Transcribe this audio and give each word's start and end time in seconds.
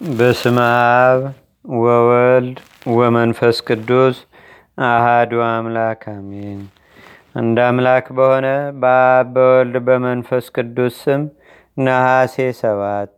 በስመ 0.00 0.58
አብ 0.98 1.20
ወወልድ 1.78 2.58
ወመንፈስ 2.92 3.56
ቅዱስ 3.68 4.16
አሃዱ 4.84 5.32
አምላክ 5.46 6.02
አሜን። 6.12 6.60
እንደ 7.34 7.56
አምላክ 7.66 8.06
በሆነ 8.16 8.46
በአብ 8.82 9.26
በወልድ 9.34 9.76
በመንፈስ 9.86 10.44
ቅዱስ 10.56 10.94
ስም 11.02 11.22
ነሐሴ 11.78 12.46
ሰባት 12.60 13.10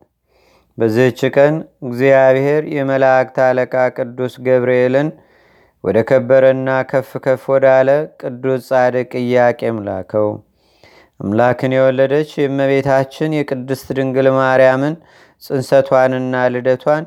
በዚህች 0.79 1.21
ቀን 1.37 1.54
እግዚአብሔር 1.87 2.64
የመላእክት 2.76 3.38
አለቃ 3.49 3.74
ቅዱስ 3.99 4.37
ገብርኤልን 4.47 5.10
ወደ 5.85 5.99
ከበረና 6.08 6.81
ከፍ 6.90 7.12
ከፍ 7.26 7.44
ወዳለ 7.54 7.90
ቅዱስ 8.22 8.69
ጻድቅ 8.71 9.12
ኢያቄም 9.22 9.78
ላከው። 9.87 10.31
አምላክን 11.21 11.74
የወለደች 11.76 12.31
የእመቤታችን 12.38 13.37
የቅድስት 13.38 13.88
ድንግል 13.97 14.28
ማርያምን 14.37 14.94
ጽንሰቷንና 15.42 16.34
ልደቷን 16.54 17.04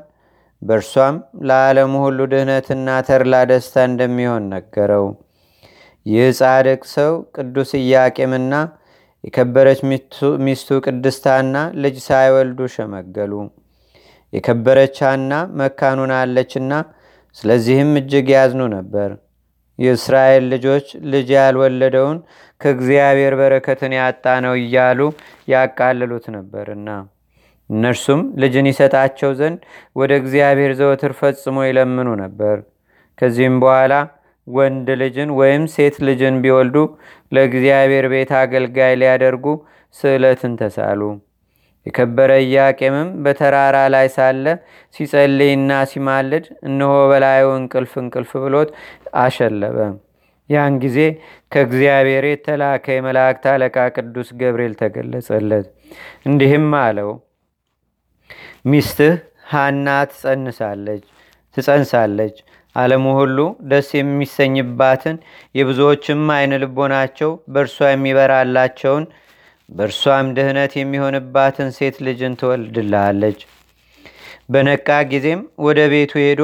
በእርሷም 0.61 1.15
ለዓለሙ 1.47 1.93
ሁሉ 2.03 2.19
ድህነትና 2.31 2.87
ተርላ 3.07 3.35
ደስታ 3.49 3.75
እንደሚሆን 3.89 4.43
ነገረው። 4.53 5.05
ይህ 6.05 6.29
ጻድቅ 6.39 6.81
ሰው 6.93 7.11
ቅዱስ 7.35 7.71
ኢያቄምና 7.81 8.53
የከበረች 9.23 9.79
ሚስቱ 10.45 10.69
ቅድስታና 10.85 11.55
ልጅ 11.83 11.95
ሳይወልዱ 12.07 12.59
ሸመገሉ። 12.75 13.33
የከበረች 14.33 14.97
ሐና 15.05 15.31
መካኑን 15.59 16.11
አለችና 16.19 16.71
ስለዚህም 17.38 17.91
እጅግ 17.99 18.27
ያዝኑ 18.35 18.63
ነበር። 18.75 19.09
የእስራኤል 19.79 20.43
ልጆች 20.53 20.88
ልጅ 21.13 21.29
ያልወለደውን 21.38 22.17
ከእግዚአብሔር 22.61 23.33
በረከትን 23.39 23.93
ያጣ 23.99 24.25
ነው 24.45 24.53
እያሉ 24.61 24.99
ያቃልሉት 25.53 26.25
ነበርና 26.35 26.89
እነርሱም 27.70 28.22
ልጅን 28.41 28.67
ይሰጣቸው 28.72 29.31
ዘንድ 29.40 29.59
ወደ 29.95 30.12
እግዚአብሔር 30.22 30.72
ዘወትር 30.80 31.13
ፈጽሞ 31.20 31.58
ይለምኑ 31.67 32.09
ነበር። 32.23 32.58
ከዚህም 33.17 33.58
በኋላ 33.64 33.94
ወንድ 34.47 34.88
ልጅን 35.02 35.30
ወይም 35.39 35.66
ሴት 35.73 35.97
ልጅን 36.08 36.38
ቢወልዱ 36.44 36.78
ለእግዚአብሔር 37.31 38.08
ቤት 38.14 38.31
አገልጋይ 38.42 38.94
ሊያደርጉ 39.02 39.45
ስዕለትን 39.95 40.53
ተሳሉ። 40.61 41.02
የከበረ 41.86 42.31
ኢያቄምም 42.44 43.09
በተራራ 43.23 43.77
ላይ 43.94 44.08
ሳለ 44.14 44.45
ሲጸልይና 44.95 45.72
ሲማልድ 45.92 46.45
እነሆ 46.67 46.94
በላዩ 47.11 47.48
እንቅልፍ 47.58 47.94
እንቅልፍ 48.03 48.31
ብሎት 48.45 48.70
አሸለበ። 49.23 49.77
ያን 50.50 50.73
ጊዜ 50.83 50.98
ከእግዚአብሔር 51.52 52.25
የተላከ 52.30 52.86
የመላእክት 52.95 53.45
አለቃ 53.52 53.75
ቅዱስ 53.95 54.30
ገብርኤል 54.39 54.73
ተገለጸለት። 54.81 55.67
እንዲህም 56.25 56.67
አለው፣ 56.81 57.11
ሚስትህ 58.66 59.14
ሐና 59.52 59.88
ትጸንሳለች 60.11 61.03
ትጸንሳለች 61.58 62.36
ዓለሙ 62.75 63.05
ሁሉ 63.17 63.39
ደስ 63.72 63.89
የሚሰኝባትን 63.97 65.17
የብዙዎችም 65.55 66.22
አይን 66.36 66.53
ልቦናቸው 66.64 67.31
በእርሷ 67.53 67.89
የሚበራላቸውን 67.92 69.03
በእርሷም 69.70 70.28
ድህነት 70.38 70.72
የሚሆንባትን 70.78 71.70
ሴት 71.78 71.97
ልጅን 72.08 72.33
ትወልድልሃለች። 72.39 73.39
በነቃ 74.50 74.88
ጊዜም 75.11 75.42
ወደ 75.66 75.80
ቤቱ 75.94 76.14
ሄዶ 76.23 76.42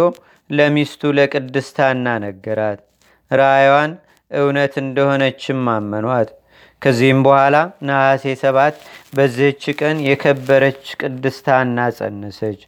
ለሚስቱ 0.49 1.11
ለቅድስታና 1.17 2.05
ነገራት። 2.25 2.79
ራእይዋን 3.31 3.91
እውነት 4.31 4.73
እንደሆነችም 4.83 5.61
አመኗት። 5.73 6.29
ከዚህም 6.81 7.19
በኋላ 7.25 7.55
ነሐሴ 7.87 8.33
ሰባት 8.41 8.75
በዚህች 9.15 9.63
ቀን 9.79 9.97
የከበረች 10.07 10.83
ቅድስታና 11.01 11.87
ጸነሰች። 11.97 12.59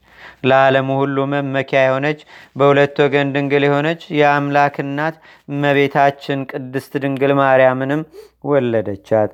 ለዓለሙ 0.46 0.90
ሁሉ 1.02 1.18
መመኪያ 1.32 1.80
የሆነች 1.84 2.20
በሁለት 2.56 2.96
ወገን 3.04 3.32
ድንግል 3.36 3.64
የሆነች 3.68 4.02
የአምላክ 4.18 4.76
እናት 4.84 5.16
እመቤታችን 5.50 6.40
ቅድስት 6.52 6.94
ድንግል 7.04 7.34
ማርያምንም 7.42 8.02
ወለደቻት። 8.52 9.32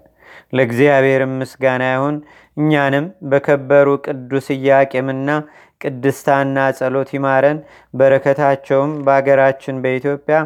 ለእግዚአብሔርም 0.55 1.33
ምስጋና 1.41 1.83
ይሁን። 1.93 2.17
እኛንም 2.57 3.05
በከበሩ 3.31 3.87
ቅዱስ 4.05 4.47
ኢያቄምና 4.55 5.29
ቅድስታና 5.81 6.57
ጸሎት 6.77 7.09
ይማረን። 7.15 7.59
በረከታቸውም 7.93 8.91
በአገራችን 9.05 9.81
በኢትዮጵያ 9.83 10.37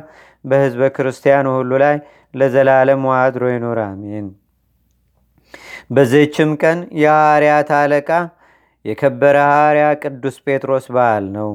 በሕዝበ 0.46 0.84
ክርስቲያኑ 0.96 1.48
ሁሉ 1.58 1.72
ላይ 1.84 1.96
ለዘላለም 2.34 3.02
ዋድሮ 3.12 3.44
ይኖር፣ 3.54 3.80
አሜን። 3.86 4.28
በዚህችም 5.96 6.52
ቀን 6.62 6.80
የሐዋርያት 7.02 7.70
አለቃ 7.80 8.10
የከበረ 8.86 9.38
ሐዋርያ 9.50 9.88
ቅዱስ 10.04 10.38
ጴጥሮስ 10.46 10.86
በዓል 10.96 11.26
ነው። 11.36 11.50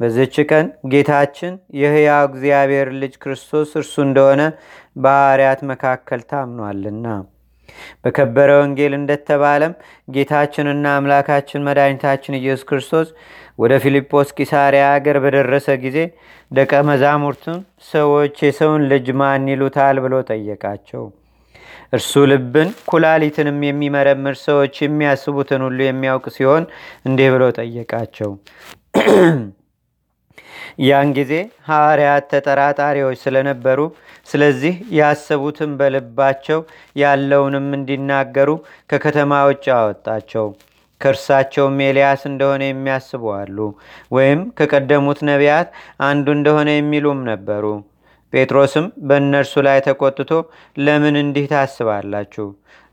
በዚህች 0.00 0.36
ቀን 0.50 0.66
ጌታችን 0.92 1.52
የሕያው 1.80 2.24
እግዚአብሔር 2.30 2.88
ልጅ 3.02 3.14
ክርስቶስ 3.22 3.70
እርሱ 3.80 3.94
እንደሆነ 4.06 4.42
በሐዋርያት 4.96 5.60
መካከል 5.70 6.20
ታምኗልና 6.30 7.06
በከበረ 8.04 8.50
ወንጌል 8.60 8.94
እንደተባለም 8.98 9.74
ጌታችንና 10.08 10.86
አምላካችን 10.98 11.66
መድኃኒታችን 11.68 12.38
ኢየሱስ 12.40 12.64
ክርስቶስ 12.70 13.10
ወደ 13.58 13.74
ፊልጶስ 13.84 14.30
ቂሳርያ 14.38 14.86
አገር 14.94 15.18
በደረሰ 15.24 15.68
ጊዜ 15.84 15.98
ደቀ 16.50 16.72
መዛሙርቱን 16.88 17.60
ሰዎች 17.90 18.36
የሰውን 18.46 18.82
ልጅ 18.90 19.06
ማን 19.20 19.46
ይሉታል 19.52 19.98
ብሎ 20.04 20.16
ጠየቃቸው። 20.30 21.04
እርሱ 21.92 22.12
ልብን 22.30 22.68
ኩላሊትንም 22.90 23.58
የሚመረምር 23.66 24.36
ሰዎች 24.46 24.74
የሚያስቡትን 24.82 25.62
ሁሉ 25.66 25.78
የሚያውቅ 25.84 26.26
ሲሆን 26.36 26.64
እንዲህ 27.08 27.28
ብሎ 27.34 27.44
ጠየቃቸው። 27.58 28.32
ያን 30.78 31.08
ጊዜ 31.16 31.32
ሐዋርያት 31.68 32.24
ተጠራጣሪዎች 32.32 33.18
ስለነበሩ 33.22 33.80
ስለዚህ 34.28 34.74
ያሰቡትን 34.98 35.70
በልባቸው 35.78 36.60
ያለውንም 36.96 37.68
እንዲናገሩ 37.78 38.50
ከከተማ 38.90 39.42
ውጭ 39.48 39.64
አወጣቸው። 39.76 40.46
ከእርሳቸውም 41.00 41.76
ኤልያስ 41.86 42.22
እንደሆነ 42.30 42.62
የሚያስቡ 42.66 43.24
አሉ፣ 43.38 43.58
ወይም 44.12 44.40
ከቀደሙት 44.58 45.20
ነቢያት 45.30 45.68
አንዱ 46.06 46.26
እንደሆነ 46.36 46.68
የሚሉም 46.76 47.20
ነበሩ። 47.30 47.64
ጴጥሮስም 48.32 48.86
በእነርሱ 49.08 49.54
ላይ 49.66 49.78
ተቆጥቶ 49.86 50.30
ለምን 50.78 51.16
እንዲህ 51.22 51.46
ታስባላችሁ? 51.52 52.46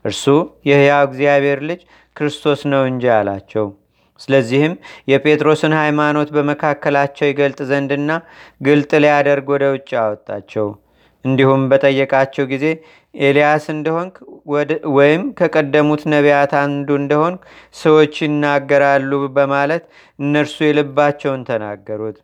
እርሱ 0.04 0.24
የሕያው 0.68 1.02
እግዚአብሔር 1.08 1.60
ልጅ 1.70 1.80
ክርስቶስ 2.16 2.60
ነው 2.72 2.82
እንጂ 2.90 3.04
አላቸው። 3.16 3.66
ስለዚህም 4.20 4.74
የጴጥሮስን 5.12 5.74
ሃይማኖት 5.80 6.28
በመካከላቸው 6.36 7.28
ይገልጥ 7.28 7.60
ዘንድና 7.70 8.10
ግልጥ 8.60 8.90
ሊያደርግ 9.04 9.46
ወደ 9.54 9.64
ውጭ 9.74 9.90
አወጣቸው። 10.02 10.68
እንዲሁም 11.24 11.62
በጠየቃቸው 11.70 12.44
ጊዜ 12.50 12.64
ኤልያስ 13.20 13.64
እንደሆንክ 13.74 14.14
ወይም 14.96 15.22
ከቀደሙት 15.38 16.02
ነቢያት 16.14 16.52
አንዱ 16.62 16.88
እንደሆንክ 17.00 17.40
ሰዎች 17.76 18.14
ይናገራሉ 18.24 19.10
በማለት 19.36 19.84
እነርሱ 20.18 20.56
የልባቸውን 20.66 21.42
ተናገሩት። 21.50 22.18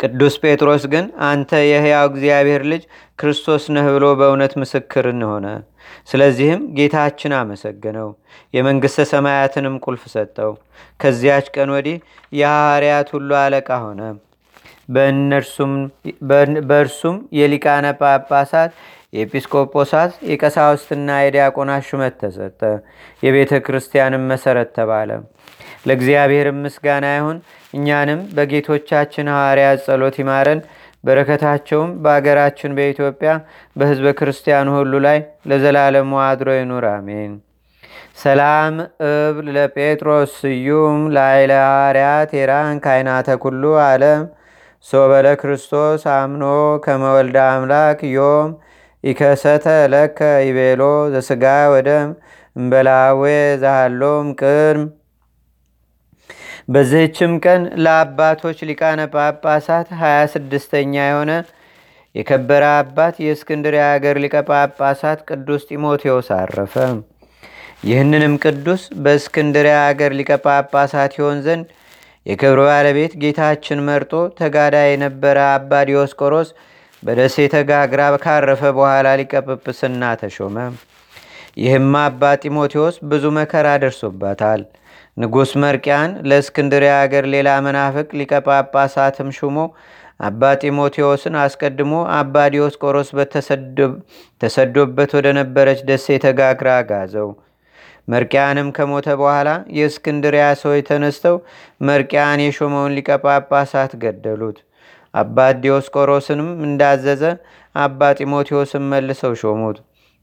ቅዱስ 0.00 0.34
ጴጥሮስ 0.42 0.84
ግን 0.92 1.06
አንተ 1.28 1.50
የሕያው 1.64 2.06
እግዚአብሔር 2.10 2.62
ልጅ 2.72 2.82
ክርስቶስ 3.18 3.64
ነህ 3.74 3.86
ብሎ 3.94 4.06
በእውነት 4.18 4.52
ምስክርን 4.60 5.22
ሆነ። 5.30 5.46
ስለዚህም 6.10 6.60
ጌታችን 6.76 7.32
አመሰገነው፣ 7.38 8.08
የመንግሥተ 8.54 9.06
ሰማያትንም 9.12 9.76
ቁልፍ 9.84 10.02
ሰጠው። 10.14 10.52
ከዚያች 11.00 11.46
ቀን 11.54 11.70
ወዲህ 11.74 11.96
የሐዋርያት 12.32 13.08
ሁሉ 13.14 13.30
አለቃ 13.42 13.70
ሆነ። 13.84 14.00
በእርሱም 16.68 17.16
የሊቃነ 17.38 17.86
ጳጳሳት፣ 18.00 18.70
የኤጲስቆጶሳት፣ 19.12 20.12
የቀሳውስትና 20.30 21.10
የዲያቆናት 21.20 21.84
ሹመት 21.88 22.14
ተሰጠ። 22.22 22.60
የቤተ 23.22 23.52
ክርስቲያንም 23.66 24.26
መሰረት 24.32 24.70
ተባለ። 24.78 25.10
ለእግዚአብሔር 25.86 26.48
ምስጋና 26.58 27.06
ይሁን። 27.14 27.38
እኛንም 27.74 28.20
በጌቶቻችን 28.36 29.32
ሐዋርያት 29.34 29.80
ጸሎት 29.86 30.16
ይማረን። 30.22 30.60
በረከታቸውም 31.04 31.90
በአገራችን 32.04 32.74
በኢትዮጵያ 32.76 33.32
በሕዝበ 33.76 34.08
ክርስቲያኑ 34.18 34.68
ሁሉ 34.78 34.94
ላይ 35.06 35.18
ለዘላለሙ 35.50 36.12
አድሮ 36.24 36.48
ይኑር፣ 36.56 36.86
አሜን። 36.92 37.32
ሰላም 38.18 38.74
እብል 39.08 39.48
ለጴጥሮስ 39.56 40.30
ስዩም 40.40 41.00
ላይለ 41.16 41.52
ሐዋርያት 41.62 42.30
ኤራን 42.40 42.78
ካይናተ 42.84 43.36
ኩሉ 43.42 43.62
ዓለም 43.84 44.22
ሶበለ 44.86 45.26
ክርስቶስ 45.40 46.02
አምኖ 46.14 46.44
ከመወልደ 46.84 47.38
አምላክ 47.48 48.00
ዮም 48.10 48.50
ኢከሰተ 49.08 49.64
ለከ 49.92 50.18
ይቤሎ 50.44 50.82
ዘስጋ 51.12 51.44
ወደም 51.72 52.08
እምበላዌ 52.56 53.22
ዛሃሎም 53.62 54.28
ቅድም 54.40 54.80
በዚህችም 56.68 57.32
ቀን 57.44 57.62
ለአባቶች 57.84 58.58
ሊቃነ 58.70 59.00
ጳጳሳት 59.14 59.88
ሀያ 60.00 60.18
ስድስተኛ 60.32 60.94
የሆነ 61.06 61.32
የከበረ 62.14 62.64
አባት 62.78 63.14
የእስክንድርያ 63.24 63.84
ሀገር 63.92 64.16
ሊቀ 64.22 64.36
ጳጳሳት 64.48 65.20
ቅዱስ 65.28 65.62
ጢሞቴዎስ 65.68 66.28
አረፈ። 66.38 66.74
ይህንንም 67.84 68.34
ቅዱስ 68.44 68.82
በእስክንድርያ 69.04 69.76
አገር 69.88 70.12
ሊቀ 70.18 70.30
ጳጳሳት 70.46 71.12
ይሆን 71.18 71.38
ዘንድ 71.46 71.66
የክብር 72.26 72.60
ባለቤት 72.66 73.12
ጌታችን 73.22 73.84
መርጦ 73.88 74.12
ተጋዳ 74.38 74.76
የነበረ 74.86 75.38
አባ 75.52 75.72
ዲዮስቆሮስ 75.88 76.48
በደሴተ 77.02 77.54
ጋግራ 77.68 78.02
ካረፈ 78.22 78.62
በኋላ 78.76 79.08
ሊቀጵጵስና 79.20 80.02
ተሾመ። 80.20 80.56
ይህም 81.58 81.92
አባ 82.00 82.22
ጢሞቴዎስ 82.42 82.96
ብዙ 83.10 83.24
መከራ 83.36 83.68
ደርሶባታል። 83.82 84.60
ንጉሥ 85.16 85.50
መርቅያን 85.62 86.10
ለእስክንድርያ 86.28 86.92
አገር 87.02 87.24
ሌላ 87.32 87.48
መናፍቅ 87.66 88.08
ሊቀ 88.18 88.32
ጳጳሳትም 88.46 89.30
ሹሞ 89.38 89.56
አባ 90.20 90.42
ጢሞቴዎስን 90.60 91.34
አስቀድሞ 91.42 91.92
አባ 92.16 92.44
ዲዮስቆሮስ 92.54 93.10
ተሰዶበት 94.40 95.10
ወደ 95.18 95.28
ነበረች 95.38 95.80
ደሴተ 95.88 96.26
ጋግራ 96.40 96.70
ጋዘው። 96.90 97.28
መርቅያንም 98.08 98.68
ከሞተ 98.76 99.08
በኋላ 99.20 99.48
የእስክንድሪያ 99.76 100.44
ሰዎች 100.60 100.86
ተነስተው 100.88 101.36
መርቅያን 101.88 102.42
የሾመውን 102.44 102.94
ሊቀ 102.98 103.18
ጳጳሳት 103.24 103.92
ገደሉት። 104.04 104.58
አባት 105.14 105.56
ዲዮስቆሮስንም 105.62 106.50
እንዳዘዘ 106.66 107.22
አባ 107.74 108.10
ጢሞቴዎስን 108.18 108.84
መልሰው 108.92 109.32
ሾሙት። 109.42 109.78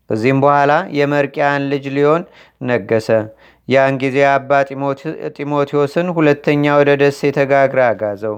ከዚህም 0.10 0.40
በኋላ 0.44 0.72
የመርቅያን 0.98 1.64
ልጅ 1.72 1.86
ሊሆን 1.96 2.24
ነገሰ። 2.70 3.08
ያን 3.68 3.94
ጊዜ 4.04 4.18
አባ 4.32 4.50
ጢሞቴዎስን 5.38 6.08
ሁለተኛ 6.18 6.74
ወደ 6.80 6.92
ደሴተ 7.02 7.38
ጋግራ 7.52 7.82
አጋዘው። 7.92 8.36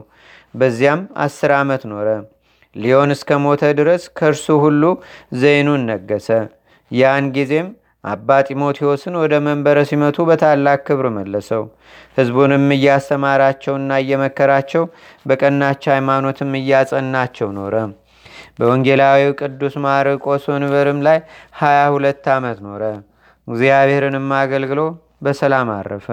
በዚያም 0.54 1.02
አስር 1.24 1.52
ዓመት 1.58 1.84
ኖረ። 1.92 2.08
ሊዮን 2.76 3.12
እስከ 3.16 3.30
ሞተ 3.44 3.64
ድረስ 3.80 4.04
ከእርሱ 4.18 4.46
ሁሉ 4.64 4.84
ዘይኑን 5.40 5.84
ነገሰ። 5.92 6.30
ያን 6.92 7.26
ጊዜም 7.36 7.68
አባ 8.04 8.30
ጢሞቴዎስን 8.48 9.16
ወደ 9.22 9.34
መንበረ 9.46 9.78
ሲመቱ 9.90 10.26
በታላቅ 10.28 10.78
ክብር 10.88 11.08
መለሰው። 11.16 11.64
ሕዝቡንም 12.18 12.66
እያስተማራቸውና 12.76 13.92
እየመከራቸው 14.04 14.84
በቀናች 15.26 15.84
ሃይማኖትም 15.94 16.52
እያጸናቸው 16.60 17.50
ኖረ። 17.58 17.76
በወንጌላዊው 18.58 19.32
ቅዱስ 19.42 19.76
ማርቆስ 19.86 20.44
ወንበርም 20.52 21.00
ላይ 21.08 21.20
ሀያ 21.60 21.80
ሁለት 21.96 22.26
ዓመት 22.36 22.60
ኖረ። 22.68 22.84
እግዚአብሔርንም 23.48 24.30
አገልግሎ 24.40 24.80
በሰላም 25.24 25.70
አረፈ። 25.76 26.08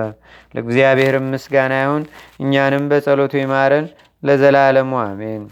ለእግዚአብሔር 0.54 1.16
ምስጋና 1.26 1.74
ይሁን። 1.82 2.04
እኛንም 2.40 2.84
በጸሎቱ 2.90 3.34
ይማረን 3.40 3.86
ለዘላለሙ 4.22 4.92
አሜን። 5.02 5.42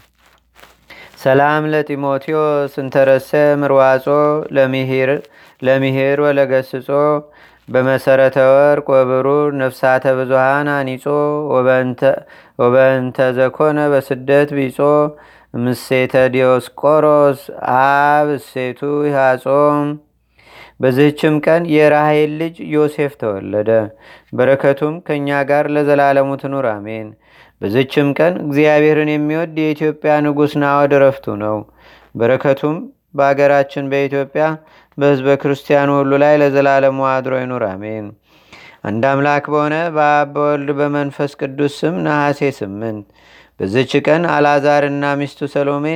ሰላም 1.23 1.63
ለጢሞቴዎስ 1.73 2.73
እንተረሰ 2.81 3.29
ምርዋጾ 3.61 4.05
ለሚሄር 5.63 6.19
ወለገስጾ 6.25 6.89
በመሰረተ 7.67 8.37
ወርቅ 8.51 8.87
ወብሩር 8.93 9.49
ነፍሳተ 9.59 10.05
ብዙሃን 10.17 10.69
አኒጾ 10.73 11.05
ወበእንተ 12.59 13.19
ዘኮነ 13.37 13.79
በስደት 13.93 14.49
ቢጾ 14.57 14.79
ምሴተ 15.57 16.13
ዲዮስቆሮስ 16.33 17.41
አብ 17.75 18.29
እሴቱ 18.35 18.79
ይሃጾም 19.07 19.87
በዚህችም 20.79 21.35
ቀን 21.45 21.63
የራሄል 21.73 22.31
ልጅ 22.39 22.55
ዮሴፍ 22.73 23.11
ተወለደ። 23.21 23.69
በረከቱም 24.33 24.95
ከእኛ 25.05 25.39
ጋር 25.49 25.65
ለዘላለሙ 25.75 26.29
ትኑር 26.41 26.67
አሜን። 26.71 27.07
በዚችም 27.61 28.07
ቀን 28.17 28.33
እግዚአብሔርን 28.45 29.11
የሚወድ 29.13 29.53
የኢትዮጵያ 29.61 30.13
ንጉሥ 30.25 30.53
ናዖድ 30.63 30.93
ረፍቱ 31.03 31.35
ነው። 31.43 31.57
በረከቱም 32.15 32.77
በአገራችን 33.13 33.89
በኢትዮጵያ 33.91 34.45
በሕዝበ 34.97 35.35
ክርስቲያኑ 35.41 35.89
ሁሉ 35.99 36.13
ላይ 36.23 36.35
ለዘላለሙ 36.41 36.99
አድሮ 37.11 37.33
ይኑር 37.39 37.65
አሜን። 37.69 38.05
አንድ 38.83 39.03
አምላክ 39.09 39.45
በሆነ 39.51 39.75
በአብ 39.95 40.31
በወልድ 40.35 40.69
በመንፈስ 40.79 41.31
ቅዱስ 41.41 41.75
ስም 41.81 41.95
ነሐሴ 42.05 42.49
ስምንት 42.57 43.05
በዝች 43.59 43.91
ቀን 44.05 44.23
አልዓዛርና 44.33 45.05
ሚስቱ 45.19 45.47
ሰሎሜ 45.53 45.87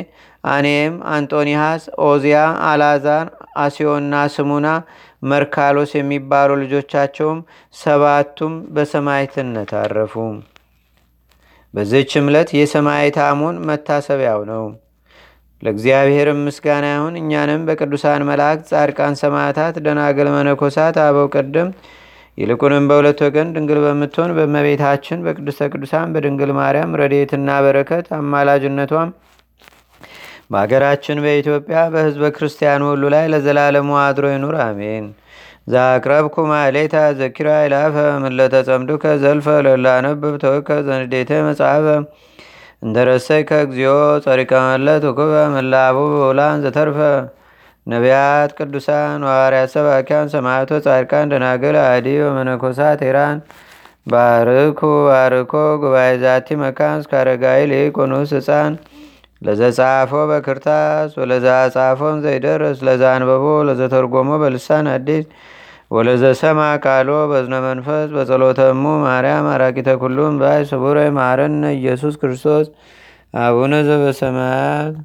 አኔም፣ 0.47 0.93
አንጦኒሃስ፣ 1.13 1.83
ኦዚያ፣ 2.07 2.39
አልዓዛር፣ 2.67 3.25
አሲዮና 3.57 4.15
ስሙና 4.35 4.67
መርካሎስ 5.23 5.91
የሚባሉ 5.97 6.49
ልጆቻቸውም 6.61 7.39
ሰባቱም 7.75 8.53
በሰማይትነት 8.75 9.71
አረፉ። 9.81 10.13
በዚህች 11.73 12.11
ዕለት 12.21 12.49
የሰማዕት 12.57 13.17
አሞን 13.25 13.57
መታሰቢያው 13.67 14.41
ነው። 14.51 14.63
ለእግዚአብሔርም 15.61 16.39
ምስጋና 16.47 16.85
ይሁን። 16.93 17.13
እኛንም 17.21 17.61
በቅዱሳን 17.67 18.25
መላእክት፣ 18.29 18.65
ጻድቃን፣ 18.71 19.15
ሰማዕታት፣ 19.21 19.75
ደናግል፣ 19.85 20.27
መነኮሳት፣ 20.35 20.97
አበው 21.03 21.27
ቀደም 21.35 21.69
ይልቁንም 22.37 22.83
በሁለት 22.89 23.19
ወገን 23.25 23.47
ድንግል 23.55 23.79
በምትሆን 23.83 24.31
በእመቤታችን 24.37 25.23
በቅድስተ 25.25 25.69
ቅዱሳን 25.71 26.11
በድንግል 26.15 26.51
ማርያም 26.57 26.97
ረድኤትና 27.01 27.49
በረከት 27.65 28.07
አማላጅነቷም 28.17 29.09
በአገራችን 30.51 31.17
በኢትዮጵያ 31.23 31.79
በሕዝበ 31.93 32.25
ክርስቲያኑ 32.35 32.83
ሁሉ 32.91 33.05
ላይ 33.13 33.25
ለዘላለሙ 33.33 33.89
አድሮ 34.03 34.25
ይኑር 34.33 34.55
አሜን። 34.65 35.07
ዛቅረብኩ 35.67 36.35
ማሌታ 36.51 36.97
ዘኪራ 37.19 37.49
ይላፈ 37.63 37.95
ምለተጸምዱከ 38.23 39.03
ዘልፈ 39.23 39.47
ለላነብብ 39.65 40.35
ተወከ 40.43 40.77
ዘንዴተ 40.87 41.31
መጽሐፈ 41.47 41.87
እንተረሰይከ 42.81 43.51
እግዚኦ 43.65 43.93
ጸሪቀ 44.25 44.51
መለት 44.65 45.03
ውኩበ 45.09 45.33
ምላቡ 45.53 45.97
በውላን 46.13 46.61
ዘተርፈ። 46.65 46.97
ነቢያት 47.87 48.51
ቅዱሳን 48.57 49.21
ዋርያት 49.29 49.69
ሰባኪያን 49.75 50.27
ሰማዕቶ 50.33 50.71
ጻድቃን 50.85 51.29
ደናግል 51.31 51.75
አዲ 51.83 52.07
ወመነኮሳት 52.25 53.01
ኢራን 53.07 53.37
ባርኩ 54.07 54.79
ባርኮ 55.07 55.53
ጉባኤ 55.83 56.11
ዛቲ 56.23 56.57
መካን 56.61 57.01
እስካረጋይ 57.03 57.61
ሊቆኑስ 57.71 58.31
ህፃን 58.37 58.73
ለዘጻፎ 59.41 60.11
በክርታስ 60.29 61.11
ወለዛ 61.21 61.47
ጻፎን 61.75 62.17
ዘይደርስ 62.25 62.79
ለዛ 62.87 63.03
አንበቦ 63.15 63.45
ለዘተርጎሞ 63.69 64.29
በልሳን 64.43 64.87
አዲስ 64.95 65.25
ወለዘሰማ 65.91 66.61
ቃሎ 66.85 67.09
በዝነ 67.31 67.55
መንፈስ 67.65 68.07
በጸሎተሙ 68.15 68.83
ማርያም 69.03 69.45
አራቂተ 69.53 69.89
ኩሉም 70.01 70.33
ባይ 70.41 70.61
ስቡረ 70.71 70.97
ማረነ 71.17 71.63
ኢየሱስ 71.77 72.15
ክርስቶስ 72.21 72.65
አቡነ 73.43 73.73
ዘበሰማያት 73.87 74.97